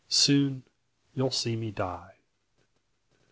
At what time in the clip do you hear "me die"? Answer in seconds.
1.55-2.15